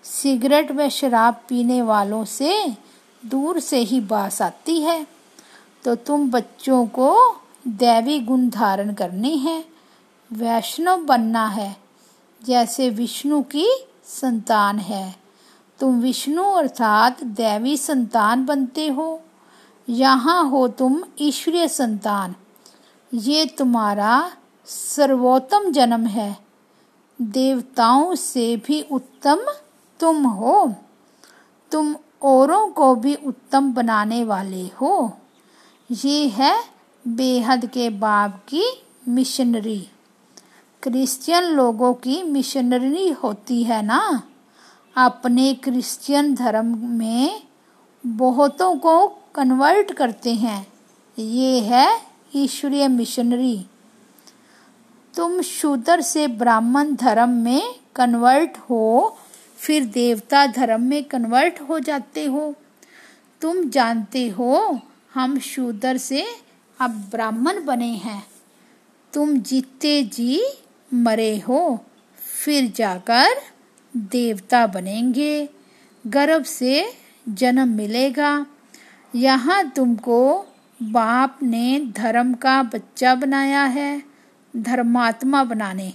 सिगरेट 0.04 0.72
व 0.72 0.88
शराब 0.88 1.42
पीने 1.48 1.80
वालों 1.82 2.24
से 2.24 2.52
दूर 3.26 3.60
से 3.60 3.78
ही 3.78 4.00
बास 4.00 4.40
आती 4.42 4.80
है 4.80 5.06
तो 5.84 5.94
तुम 5.94 6.30
बच्चों 6.30 6.86
को 6.86 7.36
दैवी 7.68 8.18
गुण 8.20 8.48
धारण 8.48 8.92
करनी 8.92 9.36
है। 9.38 9.64
वैष्णव 10.30 11.02
बनना 11.02 11.46
है, 11.46 11.76
जैसे 12.40 12.88
विष्णु 12.90 13.42
की 13.42 13.66
संतान 14.04 14.78
है। 14.78 15.14
तुम 15.80 16.00
विष्णु 16.00 16.44
अर्थात 16.44 17.22
दैवी 17.24 17.76
संतान 17.76 18.44
बनते 18.46 18.86
हो। 18.88 19.20
यहाँ 19.88 20.48
हो 20.48 20.66
तुम 20.68 21.02
ईश्वरीय 21.20 21.68
संतान। 21.68 22.34
ये 23.12 23.44
तुम्हारा 23.46 24.32
सर्वोत्तम 24.66 25.70
जन्म 25.70 26.06
है। 26.06 26.36
देवताओं 27.18 28.14
से 28.14 28.56
भी 28.56 28.80
उत्तम 28.82 29.44
तुम 30.00 30.26
हो। 30.26 30.74
तुम 31.70 31.94
औरों 32.22 32.68
को 32.68 32.94
भी 32.94 33.14
उत्तम 33.14 33.72
बनाने 33.72 34.24
वाले 34.24 34.66
हो। 34.66 35.18
ये 35.90 36.28
है 36.28 36.64
बेहद 37.08 37.66
के 37.66 37.90
बाप 37.90 38.36
की 38.48 38.82
मिशनरी। 39.08 39.88
क्रिश्चियन 40.82 41.44
लोगों 41.44 41.94
की 41.94 42.22
मिशनरी 42.22 43.10
होती 43.10 43.62
है 43.62 43.82
ना? 43.82 44.22
अपने 44.96 45.54
क्रिश्चियन 45.54 46.34
धर्म 46.34 46.88
में 46.88 47.42
बहुतों 48.06 48.76
को 48.76 49.06
कन्वर्ट 49.06 49.92
करते 49.92 50.34
हैं। 50.34 50.72
ये 51.18 51.60
है 51.60 52.02
ईश्वरीय 52.34 52.88
मिशनरी। 52.88 53.66
तुम 55.14 55.40
शूद्र 55.40 56.00
से 56.00 56.28
ब्राह्मण 56.28 56.94
धर्म 56.94 57.28
में 57.28 57.80
कन्वर्ट 57.96 58.56
हो 58.70 59.16
फिर 59.62 59.84
देवता 59.84 60.46
धर्म 60.46 60.82
में 60.82 61.04
कन्वर्ट 61.04 61.60
हो 61.60 61.78
जाते 61.78 62.24
हो। 62.24 62.54
तुम 63.40 63.68
जानते 63.70 64.28
हो, 64.28 64.80
हम 65.14 65.38
शूद्र 65.38 65.96
से 65.96 66.26
अब 66.80 66.90
ब्राह्मण 66.90 67.64
बने 67.64 67.92
हैं। 67.92 68.26
तुम 69.12 69.38
जीते 69.38 70.02
जी 70.02 70.42
मरे 70.94 71.38
हो, 71.38 71.84
फिर 72.44 72.72
जाकर 72.76 73.28
देवता 73.96 74.66
बनेंगे। 74.66 75.48
गर्भ 76.06 76.44
से 76.44 76.92
जन्म 77.28 77.68
मिलेगा। 77.68 78.46
यहाँ 79.14 79.70
तुमको 79.70 80.46
बाप 80.82 81.38
ने 81.42 81.80
धर्म 81.80 82.34
का 82.34 82.62
बच्चा 82.62 83.14
बनाया 83.14 83.64
है, 83.64 84.02
धर्मात्मा 84.56 85.44
बनाने। 85.44 85.92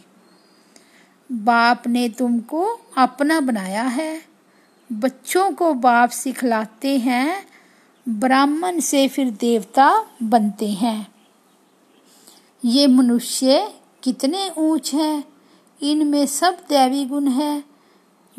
बाप 1.32 1.88
ने 1.88 2.10
तुमको 2.10 2.80
अपना 2.98 3.40
बनाया 3.40 3.84
है। 3.84 4.22
बच्चों 4.92 5.52
को 5.52 5.74
बाप 5.74 6.10
सिखलाते 6.10 6.98
हैं, 6.98 7.48
ब्राह्मण 8.10 8.80
से 8.80 9.08
फिर 9.08 9.30
देवता 9.32 10.06
बनते 10.24 10.70
हैं। 10.72 11.08
ये 12.66 12.88
मनुष्य 12.88 13.74
कितने 14.04 14.50
ऊंच 14.58 14.94
हैं, 14.94 15.24
इनमें 15.82 16.26
सब 16.26 16.58
दैवी 16.70 17.06
गुण 17.06 17.28
है। 17.28 17.64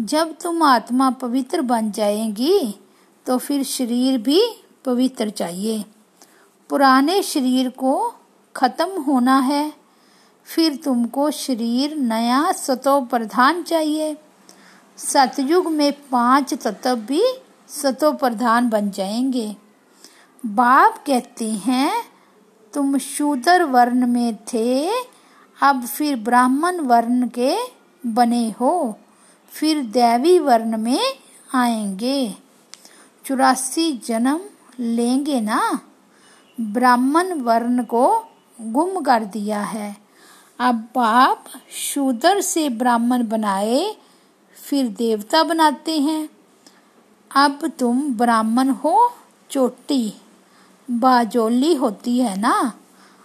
जब 0.01 0.35
तुम 0.43 0.63
आत्मा 0.63 1.11
पवित्र 1.11 1.61
बन 1.61 1.91
जाएगी 1.91 2.75
तो 3.27 3.39
फिर 3.39 3.63
शरीर 3.65 4.19
भी 4.19 4.41
पवित्र 4.85 5.31
चाहिए। 5.31 5.85
पुराने 6.71 7.23
शरीर 7.23 7.71
को 7.71 8.15
खत्म 8.57 9.03
होना 9.03 9.39
है। 9.39 9.73
फिर 10.55 10.77
तुमको 10.77 11.31
शरीर 11.31 11.97
नया 11.97 12.53
सतो 12.53 13.01
प्रधान 13.01 13.63
चाहिए। 13.63 14.17
सतयुग 14.97 15.67
में 15.67 15.93
पाँच 15.93 16.55
तत्व 16.55 16.97
भी 16.97 17.23
सतो 17.69 18.13
प्रधान 18.13 18.69
बन 18.69 18.91
जाएँगे। 18.91 19.57
बाप 20.47 21.05
कहते 21.07 21.51
हैं, 21.51 22.03
तुम 22.75 22.99
शूदर 22.99 23.63
वर्ण 23.63 24.07
में 24.07 24.37
थे, 24.37 24.91
अब 25.63 25.87
फिर 25.87 26.17
ब्राह्मण 26.17 26.81
वर्ण 26.81 27.29
के 27.29 27.57
बने 28.07 28.51
हो, 28.51 28.99
फिर 29.49 29.83
दैवी 29.83 30.39
वर्ण 30.39 30.77
में 30.77 31.01
आएँगे। 31.55 32.35
चौरासी 33.25 33.93
जन्म 33.93 34.41
लेंगे 34.81 35.41
ना? 35.41 35.81
ब्राह्मण 36.61 37.33
वर्ण 37.33 37.83
को 37.83 38.25
गुम 38.61 39.01
कर 39.01 39.25
दिया 39.25 39.61
है। 39.61 40.08
अब 40.61 40.75
बाप 40.75 41.45
शूदर 41.71 42.41
से 42.41 42.69
ब्राह्मण 42.69 43.29
बनाए, 43.29 43.97
फिर 44.55 44.89
देवता 44.89 45.43
बनाते 45.43 45.99
हैं। 45.99 46.29
अब 47.37 47.73
तुम 47.79 48.15
ब्राह्मण 48.15 48.69
हो, 48.69 49.13
चोटी। 49.51 50.15
बाजोली 50.91 51.75
होती 51.75 52.19
है 52.19 52.41
ना? 52.41 52.73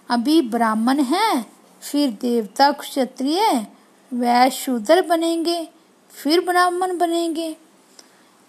अभी 0.10 0.42
ब्राह्मण 0.42 1.00
है, 1.00 1.46
फिर 1.82 2.18
देवता 2.22 2.72
क्षत्रिय, 2.72 3.68
वह 4.14 4.50
शूदर 4.50 5.08
बनेंगे, 5.08 5.70
फिर 6.10 6.46
ब्राह्मण 6.46 6.98
बनेंगे। 6.98 7.58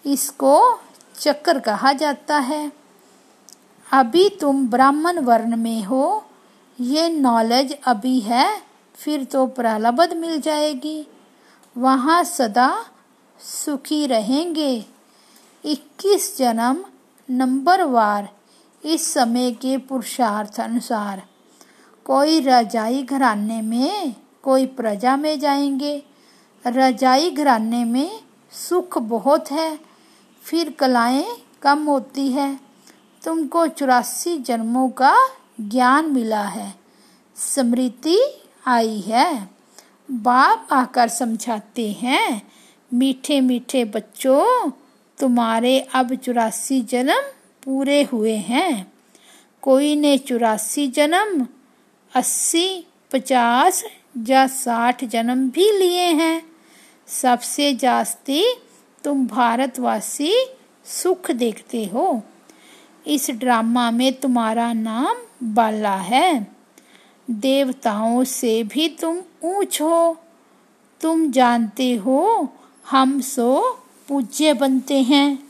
इसको 0.05 0.79
चक्कर 1.19 1.59
कहा 1.59 1.93
जाता 1.93 2.37
है। 2.37 2.71
अभी 3.93 4.29
तुम 4.29 4.67
ब्राह्मण 4.67 5.19
वर्ण 5.19 5.55
में 5.55 5.83
हो, 5.83 6.25
ये 6.79 7.09
नॉलेज 7.09 7.77
अभी 7.85 8.19
है 8.19 8.74
फिर 8.95 9.23
तो 9.23 9.47
प्रहलाबद 9.47 10.13
मिल 10.13 10.41
जाएगी। 10.41 11.07
वहाँ 11.77 12.23
सदा 12.23 12.85
सुखी 13.39 14.07
रहेंगे। 14.07 14.85
इक्कीस 15.65 16.37
जन्म, 16.37 16.85
नंबर 17.29 17.83
वार, 17.83 18.29
इस 18.85 19.13
समय 19.13 19.51
के 19.51 19.77
पुरुषार्थ 19.77 20.59
अनुसार। 20.59 21.23
कोई 22.05 22.39
रजाई 22.39 23.03
घराने 23.03 23.61
में, 23.61 24.15
कोई 24.43 24.65
प्रजा 24.65 25.17
में 25.17 25.39
जाएँगे। 25.39 26.03
रजाई 26.67 27.31
घराने 27.31 27.85
में 27.85 28.21
सुख 28.51 28.97
बहुत 28.97 29.51
है, 29.51 29.79
फिर 30.43 30.71
कलाएँ 30.71 31.37
कम 31.61 31.85
होती 31.85 32.31
है। 32.31 32.59
तुमको 33.23 33.67
चौरासी 33.67 34.37
जन्मों 34.37 34.89
का 34.89 35.17
ज्ञान 35.61 36.05
मिला 36.05 36.43
है। 36.43 36.75
स्मृति 37.35 38.44
आई 38.65 38.99
है। 38.99 39.49
बाप 40.11 40.67
आकर 40.71 41.07
समझाते 41.07 41.91
हैं, 41.91 42.51
मीठे 42.93 43.41
मीठे 43.41 43.85
बच्चों, 43.85 44.71
तुम्हारे 45.19 45.79
अब 45.79 46.15
चौरासी 46.15 46.81
जन्म 46.81 47.21
पूरे 47.63 48.03
हुए 48.03 48.35
हैं। 48.35 48.93
कोई 49.61 49.95
ने 49.95 50.17
चौरासी 50.17 50.87
जन्म, 50.87 51.47
अस्सी, 52.15 52.87
पचास 53.11 53.83
या 54.27 54.47
साठ 54.47 55.05
जन्म 55.05 55.49
भी 55.49 55.71
लिए 55.71 56.05
हैं। 56.05 56.43
सबसे 57.07 57.73
जास्ती 57.73 58.55
तुम 59.03 59.27
भारतवासी 59.27 60.33
सुख 60.85 61.31
देखते 61.31 61.85
हो। 61.85 62.23
इस 63.07 63.31
ड्रामा 63.31 63.91
में 63.91 64.13
तुम्हारा 64.13 64.73
नाम 64.73 65.15
बाला 65.53 65.95
है। 65.95 66.54
देवताओं 67.31 68.23
से 68.23 68.63
भी 68.63 68.89
तुम 68.89 69.17
ऊंच 69.43 69.81
हो। 69.81 70.17
तुम 71.01 71.31
जानते 71.31 71.95
हो, 71.95 72.49
हम 72.89 73.21
सो 73.21 73.79
पूज्य 74.07 74.53
बनते 74.53 75.01
हैं। 75.01 75.47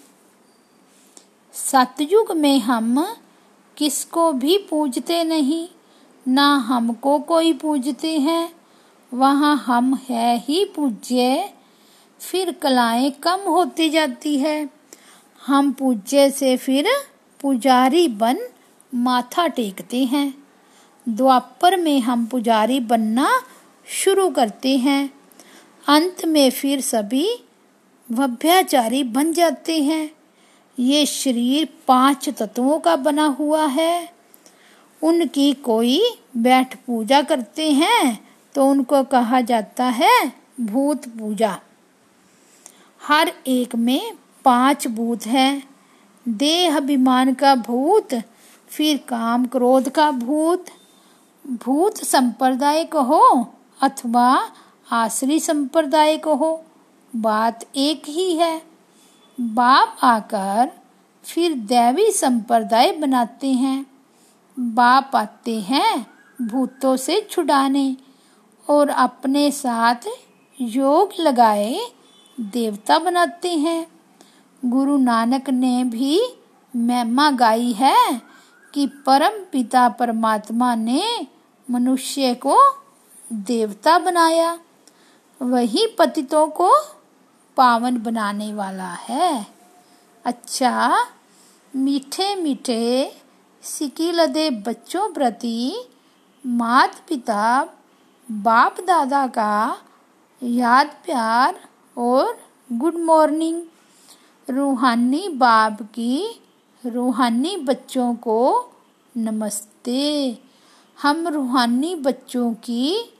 सतयुग 1.54 2.32
में 2.32 2.60
हम 2.60 3.16
किसको 3.78 4.32
भी 4.32 4.58
पूजते 4.58 5.24
नहीं, 5.24 5.68
ना 6.28 6.56
हमको 6.56 7.20
कोई 7.20 7.54
पूजते 7.54 8.20
हैं। 8.20 8.56
वहाँ 9.14 9.58
हम 9.58 9.96
है 10.10 10.38
ही 10.38 10.66
पूज्य। 10.66 11.50
फिर 12.20 12.52
कलाएँ 12.52 13.12
कम 13.12 13.40
होती 13.40 13.90
जाती 13.90 14.38
है। 14.38 14.70
हम 15.48 15.72
पूज्य 15.72 16.32
से 16.32 16.58
फिर 16.58 16.90
पुजारी 17.42 18.08
बन 18.08 18.38
माथा 18.96 19.48
टेकते 19.48 20.04
हैं। 20.04 20.45
द्वापर 21.08 21.78
में 21.78 22.00
हम 22.00 22.26
पुजारी 22.26 22.80
बनना 22.80 23.30
शुरू 23.88 24.30
करते 24.30 24.78
हैं। 24.78 25.10
अंत 25.88 26.26
में 26.26 26.50
फिर 26.52 26.82
सभी 26.82 27.28
भव्याचारी 28.10 29.04
बन 29.04 29.32
जाते 29.34 29.82
हैं। 29.84 30.10
ये 30.78 31.06
शरीर 31.06 31.68
पाँच 31.88 32.30
तत्वों 32.30 32.80
का 32.80 32.96
बना 32.96 33.26
हुआ 33.30 33.66
है। 33.66 34.14
उनकी 35.02 35.54
कोई 35.54 36.02
बैठ 36.38 36.76
पूजा 36.78 37.22
करते 37.22 37.72
हैं 37.72 38.18
तो 38.56 38.66
उनको 38.66 39.04
कहा 39.04 39.42
जाता 39.42 39.86
है 39.86 40.32
भूत 40.62 41.08
पूजा। 41.10 41.58
हर 43.02 43.32
एक 43.48 43.76
में 43.76 44.14
पाँच 44.46 44.88
भूत 44.88 45.26
हैं। 45.26 45.64
देह 46.26 46.78
अभिमान 46.78 47.34
का 47.34 47.56
भूत, 47.56 48.16
फिर 48.70 48.98
काम 49.08 49.46
क्रोध 49.46 49.90
का 49.90 50.10
भूत 50.12 50.66
भूत 51.52 51.98
संप्रदाय 51.98 52.84
को 52.84 53.02
हो 53.02 53.54
अथवा 53.82 54.52
आश्री 54.92 55.40
संप्रदाय 55.40 56.18
को 56.18 56.36
हो, 56.36 56.64
बात 57.16 57.66
एक 57.76 58.04
ही 58.08 58.36
है। 58.36 58.62
बाप 59.42 59.98
आकर 60.04 60.72
फिर 61.24 61.54
दैवी 61.54 62.12
संप्रदाय 62.12 62.92
बनाते 62.92 63.48
हैं। 63.48 63.86
बाप 64.60 65.12
आते 65.16 65.60
हैं 65.60 66.08
भूतों 66.42 66.98
से 66.98 67.28
छुड़ाने 67.32 67.98
और 68.70 68.90
अपने 68.90 69.52
साथ 69.52 70.08
योग 70.62 71.10
लगाए 71.20 71.80
देवता 72.40 73.00
बनाते 73.00 73.54
हैं। 73.54 73.88
गुरु 74.66 74.98
नानक 74.98 75.50
ने 75.50 75.84
भी 75.84 76.22
महिमा 76.76 77.32
गाई 77.32 77.72
है 77.72 78.22
कि 78.74 78.88
परम 78.88 79.44
पिता 79.52 79.90
परमात्मा 79.90 80.76
ने 80.76 81.28
मनुष्य 81.72 82.34
को 82.36 82.58
देवता 83.34 83.98
बनाया, 84.00 84.60
वही 85.42 85.86
पतितों 86.00 86.48
को 86.48 86.72
पावन 87.58 87.98
बनाने 87.98 88.54
वाला 88.54 88.92
है। 88.94 89.48
अच्छा 90.26 91.06
मीठे 91.76 92.36
मीठे 92.36 93.12
सिकी 93.64 94.12
लदे 94.12 94.50
बच्चों 94.50 95.14
प्रति 95.14 95.86
मात 96.46 96.96
पिता 97.10 97.70
बाप 98.32 98.80
दादा 98.80 99.28
का 99.28 99.78
याद 100.44 100.88
प्यार 101.06 101.60
और 101.98 102.38
गुड 102.74 102.96
मॉर्निंग। 102.96 103.62
रूहानी 104.50 105.30
बाप 105.30 105.82
की 105.82 106.42
रूहानी 106.84 107.58
बच्चों 107.58 108.16
को 108.16 108.72
नमस्ते। 109.18 110.38
हम 111.02 111.28
रूहानी 111.28 111.96
बच्चों 111.96 112.54
की 112.54 113.14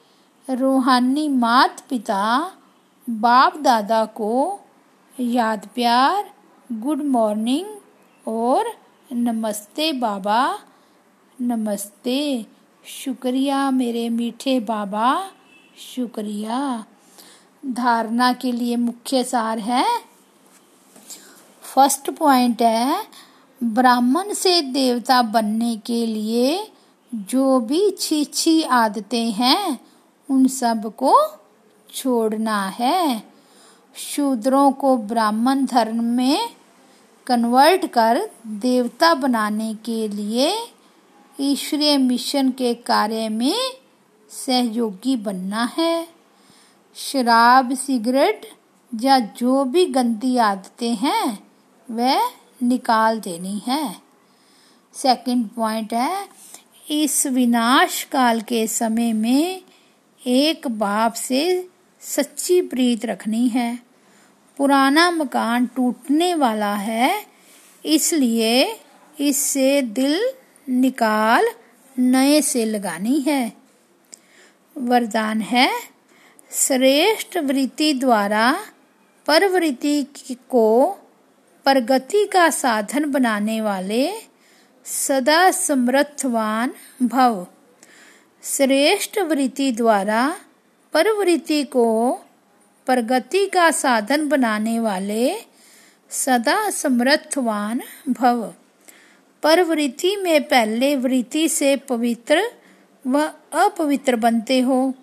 रूहानी 0.50 1.28
मात 1.28 1.84
पिता 1.90 2.52
बाप 3.10 3.58
दादा 3.58 4.06
को 4.06 4.60
याद 5.20 5.70
प्यार, 5.76 6.32
गुड 6.72 7.04
मॉर्निंग 7.04 7.66
और 8.28 8.66
नमस्ते 9.14 9.92
बाबा, 9.94 10.60
नमस्ते, 11.42 12.46
शुक्रिया 12.86 13.72
मेरे 13.72 14.10
मीठे 14.10 14.60
बाबा, 14.60 15.32
शुक्रिया। 15.96 16.86
धारणा 17.66 18.34
के 18.34 18.52
लिए 18.52 18.76
मुख्य 18.76 19.24
सार 19.24 19.60
है। 19.60 19.86
फ़र्स्ट 21.62 22.10
पॉइंट 22.10 22.62
है, 22.62 23.04
ब्राह्मण 23.64 24.34
से 24.34 24.62
देवता 24.62 25.22
बनने 25.22 25.76
के 25.76 26.06
लिए 26.06 26.72
जो 27.16 27.60
भी 27.60 27.92
छी 27.92 28.64
आदतें 28.64 29.32
हैं, 29.32 29.80
उन 30.32 30.48
सबको 30.48 31.28
छोड़ना 31.94 32.68
है। 32.68 33.24
शूद्रों 33.96 34.72
को 34.72 34.98
ब्राह्मण 34.98 35.66
धर्म 35.66 36.04
में 36.04 36.50
कन्वर्ट 37.28 37.86
कर 37.86 38.30
देवता 38.48 39.14
बनाने 39.14 39.74
के 39.74 40.08
लिए 40.08 40.58
ईश्वरीय 41.40 41.98
मिशन 41.98 42.50
के 42.52 42.74
कार्य 42.74 43.30
में 43.30 43.56
सहयोगी 44.30 45.16
बनना 45.16 45.70
है। 45.78 46.08
शराब, 46.96 47.74
सिगरेट 47.74 48.54
या 49.02 49.20
जो 49.20 49.64
भी 49.64 49.86
गंदी 49.86 50.38
आदतें 50.38 50.96
हैं, 50.96 51.48
वह 51.92 52.32
निकाल 52.64 53.20
देनी 53.20 53.62
है। 53.68 53.96
सेकंड 54.94 55.50
पॉइंट 55.50 55.94
है 55.94 56.28
इस 56.88 57.26
विनाश 57.28 58.04
काल 58.04 58.42
के 58.42 58.66
समय 58.68 59.12
में 59.14 59.62
एक 60.22 60.68
बाप 60.68 61.14
से 61.14 61.70
सच्ची 62.02 62.62
प्रीत 62.62 63.06
रखनी 63.06 63.48
है। 63.48 63.80
पुराना 64.58 65.10
मकान 65.12 65.66
टूटने 65.66 66.34
वाला 66.36 66.74
है, 66.76 67.26
इसलिए 67.86 68.78
इससे 69.20 69.82
दिल 69.82 70.20
निकाल 70.68 71.48
नए 71.96 72.42
से 72.42 72.66
लगानी 72.66 73.20
है। 73.20 73.54
वरदान 74.76 75.42
है, 75.42 75.70
श्रेष्ठ 76.52 77.38
वृत्ति 77.38 77.92
द्वारा 77.94 78.52
परवृत्ति 79.28 80.04
को 80.50 80.86
प्रगति 81.66 82.26
का 82.26 82.50
साधन 82.50 83.12
बनाने 83.12 83.60
वाले 83.62 84.08
सदा 84.86 85.52
समर्थवान 85.52 86.72
भव। 87.04 87.48
श्रेष्ठ 88.44 89.20
वृत्ति 89.20 89.72
द्वारा 89.72 90.36
परवृत्ति 90.94 91.64
को 91.64 92.14
प्रगति 92.86 93.46
का 93.46 93.72
साधन 93.72 94.30
बनाने 94.30 94.80
वाले 94.80 95.38
सदा 96.10 96.70
समर्थवान 96.70 97.82
भव। 98.10 98.54
परवृत्ति 99.44 100.16
में 100.16 100.44
पहले 100.44 100.96
वृत्ति 100.96 101.50
से 101.50 101.76
पवित्र 101.76 102.44
व 103.08 103.32
अपवित्र 103.54 104.16
बनते 104.16 104.60
हो। 104.60 104.94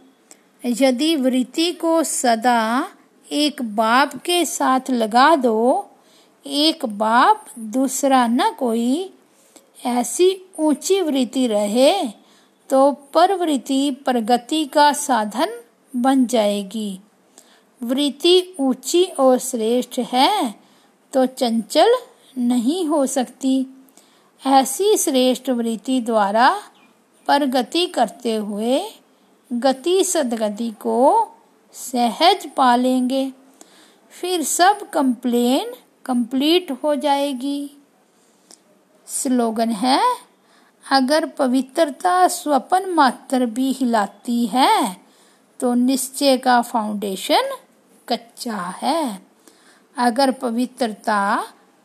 यदि 0.65 1.17
वृत्ति 1.17 1.73
को 1.73 2.03
सदा 2.03 2.89
एक 3.33 3.63
बाप 3.63 4.17
के 4.17 4.45
साथ 4.45 4.81
लगा 4.91 5.37
दो, 5.37 5.91
एक 6.47 6.85
बाप 6.85 7.47
दूसरा 7.59 8.27
न 8.27 8.53
कोई 8.59 9.15
ऐसी 9.83 10.31
ऊँची 10.59 11.01
वृत्ति 11.01 11.47
रहे 11.47 11.93
तो 12.71 12.91
परवृत्ति 13.15 13.91
प्रगति 14.05 14.65
का 14.65 14.93
साधन 14.93 15.59
बन 15.97 16.25
जाएगी। 16.27 17.01
वृत्ति 17.81 18.55
ऊँची 18.61 19.05
और 19.05 19.39
श्रेष्ठ 19.39 19.99
है 20.13 20.55
तो 21.13 21.27
चंचल 21.27 21.95
नहीं 22.39 22.85
हो 22.87 23.05
सकती। 23.07 23.67
ऐसी 24.43 24.97
श्रेष्ठ 24.97 25.51
वृत्ति 25.51 26.01
द्वारा 26.01 26.49
परगति 27.29 27.87
करते 27.87 28.35
हुए 28.35 28.81
गति 29.51 30.03
सदगति 30.05 30.71
को 30.71 31.29
सहज 31.75 32.49
पालेंगे। 32.57 33.31
फिर 34.13 34.43
सब 34.43 34.89
कंप्लेन 34.91 35.75
कंप्लीट 36.05 36.71
हो 36.85 36.95
जाएगी। 36.95 37.71
स्लोगन 39.13 39.71
है, 39.71 40.01
अगर 40.85 41.27
पवित्रता 41.29 42.27
स्वपन 42.29 42.89
मात्र 42.91 43.47
भी 43.47 43.71
हिलाती 43.73 44.45
है 44.47 44.97
तो 45.61 45.73
निश्चय 45.75 46.37
का 46.37 46.61
फाउंडेशन 46.63 47.51
कच्चा 48.09 48.57
है। 48.83 49.23
अगर 49.97 50.31
पवित्रता 50.33 51.23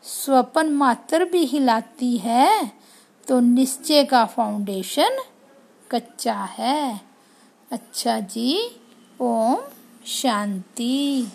स्वपन 0.04 0.70
मात्र 0.72 1.24
भी 1.24 1.44
हिलाती 1.44 2.16
है 2.16 2.72
तो 3.26 3.40
निश्चय 3.40 4.04
का 4.04 4.24
फाउंडेशन 4.26 5.18
कच्चा 5.90 6.34
है। 6.52 7.00
अच्छा 7.70 8.18
जी, 8.20 8.58
ओम 9.20 9.56
शांति। 10.06 11.26